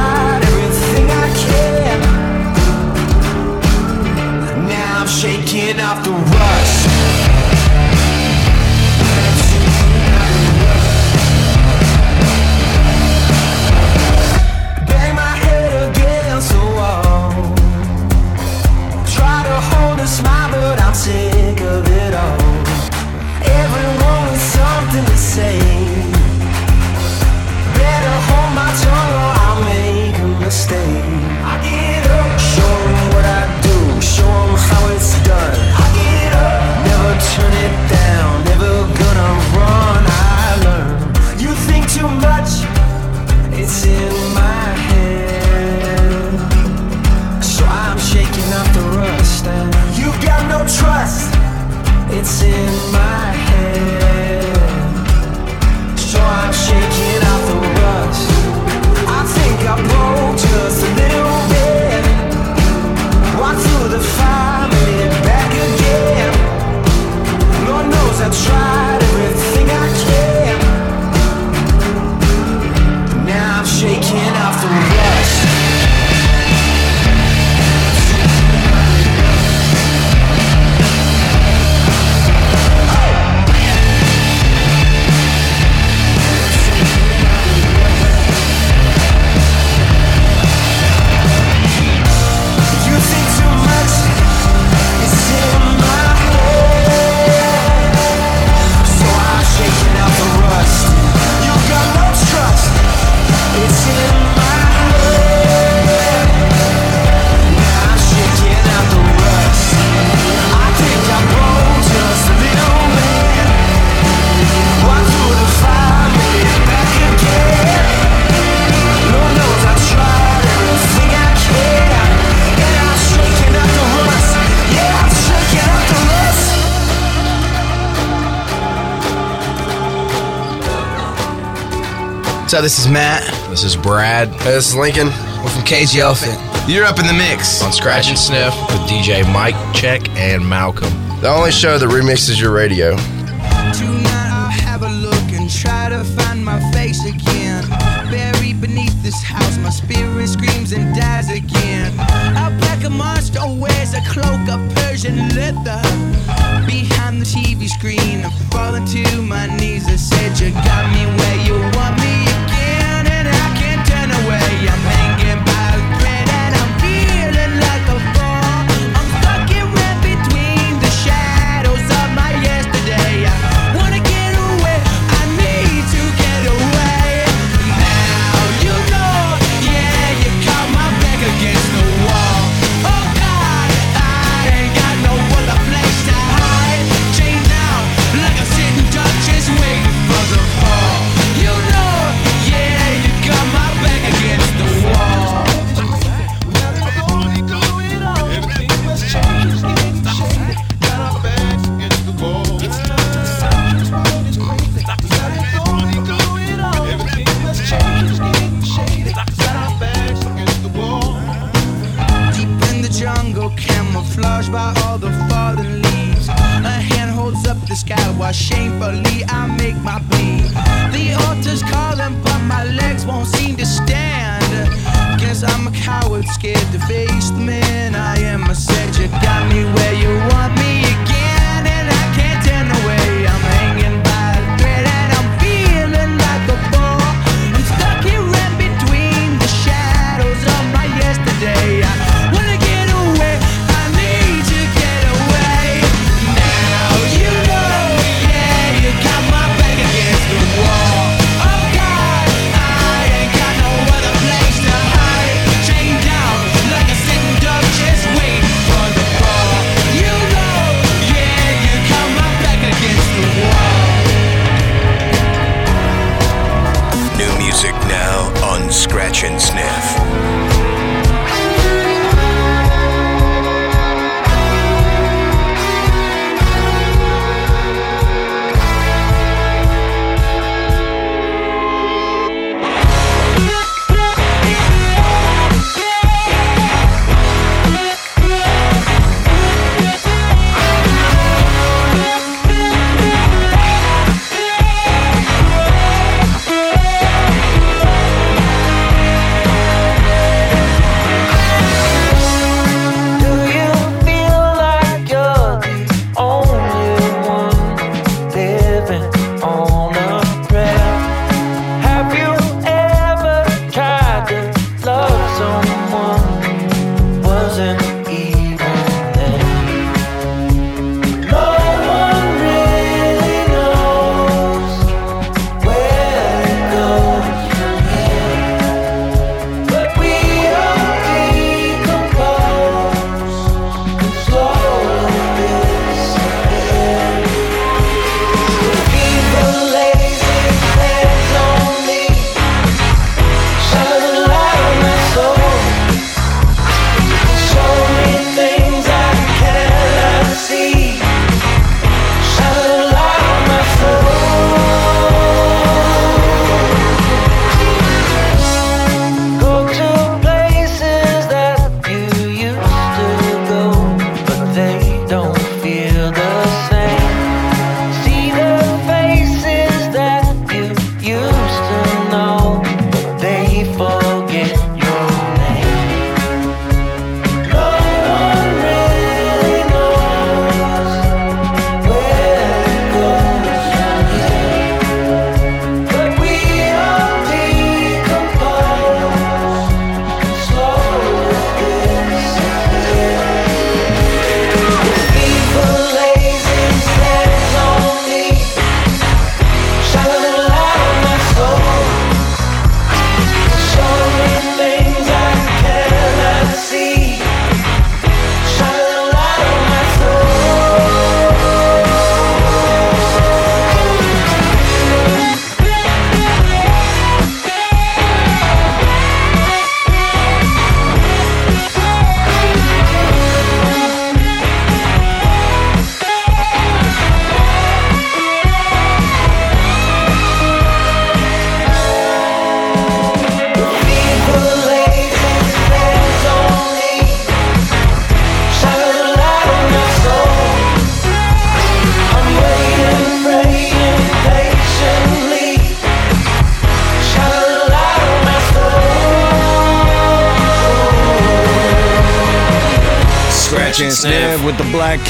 [132.62, 133.22] This is Matt.
[133.48, 134.28] This is Brad.
[134.28, 135.06] Hey, this is Lincoln.
[135.42, 136.38] We're from Cage the Elephant.
[136.68, 140.92] You're up in the mix on Scratch and Sniff with DJ Mike Check and Malcolm.
[141.22, 142.96] The only show that remixes your radio.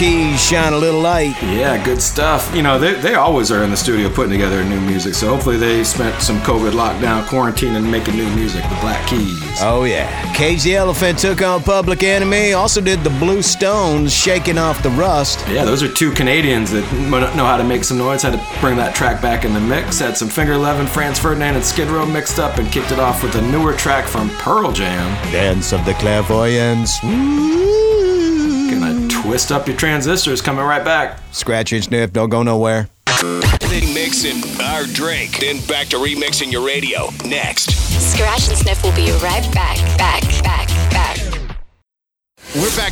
[0.01, 1.37] Keys, shine a little light.
[1.43, 2.51] Yeah, good stuff.
[2.55, 5.59] You know, they, they always are in the studio putting together new music, so hopefully
[5.59, 9.39] they spent some COVID lockdown quarantine and making new music, the Black Keys.
[9.61, 12.55] Oh yeah, Cage the Elephant took on Public Enemy.
[12.55, 15.47] Also did the Blue Stones, shaking off the rust.
[15.49, 16.91] Yeah, those are two Canadians that
[17.37, 19.99] know how to make some noise, had to bring that track back in the mix.
[19.99, 23.23] Had some Finger Eleven, Franz Ferdinand, and Skid Row mixed up and kicked it off
[23.23, 25.13] with a newer track from Pearl Jam.
[25.31, 27.01] Dance of the Clairvoyants.
[27.01, 27.80] Gonna
[29.31, 31.21] twist up your transistors, coming right back.
[31.31, 32.89] Scratch and sniff, don't go nowhere.
[33.61, 34.25] Big mix
[34.61, 35.39] our drink.
[35.39, 37.11] Then back to remixing your radio.
[37.25, 37.71] Next.
[38.13, 40.40] Scratch and Sniff will be right back, back, back, back.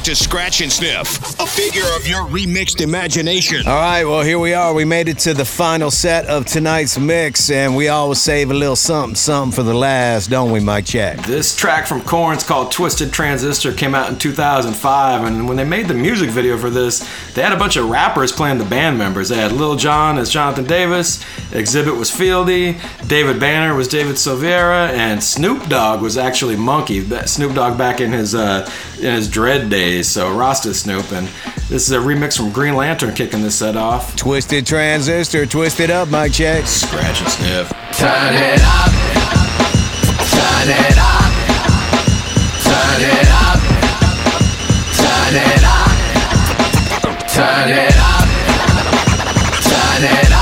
[0.08, 3.66] We're to Scratch and Sniff, a figure of your remixed imagination.
[3.66, 4.72] All right, well, here we are.
[4.72, 8.54] We made it to the final set of tonight's mix, and we always save a
[8.54, 11.18] little something, something for the last, don't we, Mike Check?
[11.26, 15.88] This track from Korn's called Twisted Transistor came out in 2005, and when they made
[15.88, 17.00] the music video for this,
[17.34, 19.28] they had a bunch of rappers playing the band members.
[19.28, 24.88] They had Lil Jon as Jonathan Davis, Xzibit was Fieldy, David Banner was David Silveria,
[24.88, 27.00] and Snoop Dogg was actually Munky.
[27.00, 31.12] That Snoop Dogg back in his uh, in his dread days, so Rasta Snoop.
[31.12, 31.28] And
[31.68, 34.16] this is a remix from Green Lantern kicking this set off.
[34.16, 36.66] Twisted Transistor, twist it up, Mike Check.
[36.66, 37.68] Scratch and sniff.
[37.92, 38.90] Turn it up.
[40.30, 41.32] Turn it up.
[42.64, 43.60] Turn it up.
[44.96, 45.90] Turn it up.
[47.28, 48.26] Turn it up.
[49.68, 50.32] Turn it up.
[50.32, 50.37] Turn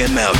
[0.00, 0.39] Get out.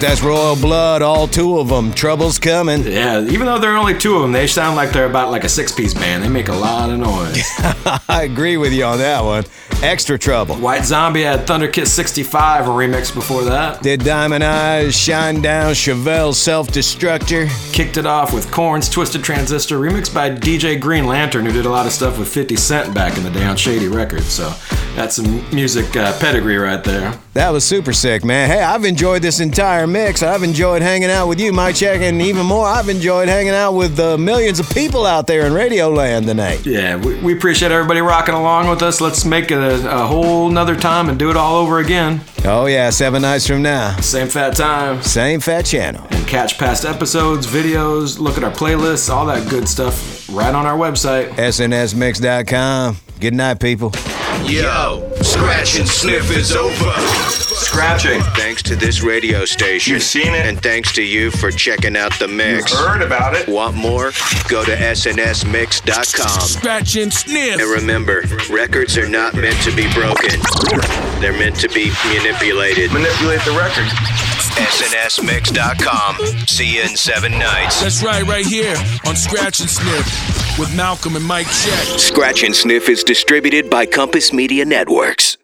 [0.00, 1.92] That's royal blood, all two of them.
[1.92, 2.84] Trouble's coming.
[2.84, 5.42] Yeah, even though there are only two of them, they sound like they're about like
[5.42, 6.22] a six piece band.
[6.22, 7.42] They make a lot of noise.
[8.08, 9.44] I agree with you on that one.
[9.82, 10.56] Extra trouble.
[10.56, 13.82] White Zombie had Thunder Kiss 65, a remix before that.
[13.82, 17.48] Did Diamond Eyes Shinedown Chevelle's Self Destructor?
[17.72, 21.70] Kicked it off with Korn's Twisted Transistor, remixed by DJ Green Lantern, who did a
[21.70, 24.26] lot of stuff with 50 Cent back in the day on Shady Records.
[24.26, 24.52] So
[24.98, 27.16] that's some music uh, pedigree right there.
[27.34, 28.50] That was super sick, man.
[28.50, 30.24] Hey, I've enjoyed this entire mix.
[30.24, 33.74] I've enjoyed hanging out with you, Mike Check, and even more, I've enjoyed hanging out
[33.74, 36.66] with the millions of people out there in Radio Land tonight.
[36.66, 39.00] Yeah, we, we appreciate everybody rocking along with us.
[39.00, 42.20] Let's make it a, a whole nother time and do it all over again.
[42.44, 43.96] Oh, yeah, seven nights from now.
[44.00, 45.00] Same fat time.
[45.02, 46.04] Same fat channel.
[46.10, 50.66] And catch past episodes, videos, look at our playlists, all that good stuff right on
[50.66, 51.28] our website.
[51.34, 52.96] SNSMix.com.
[53.20, 53.92] Good night, people.
[54.44, 56.92] Yo, scratch and sniff is over.
[57.30, 58.20] Scratching.
[58.34, 59.94] Thanks to this radio station.
[59.94, 60.46] You've seen it.
[60.46, 62.70] And thanks to you for checking out the mix.
[62.70, 63.46] You've heard about it.
[63.48, 64.12] Want more?
[64.48, 66.40] Go to snsmix.com.
[66.40, 67.60] Scratch and sniff.
[67.60, 70.40] And remember, records are not meant to be broken.
[71.20, 72.92] They're meant to be manipulated.
[72.92, 74.37] Manipulate the record.
[74.66, 76.46] snsmix.com.
[76.46, 77.80] See you in seven nights.
[77.80, 78.74] That's right, right here
[79.06, 81.98] on Scratch and Sniff with Malcolm and Mike Check.
[81.98, 85.37] Scratch and Sniff is distributed by Compass Media Networks.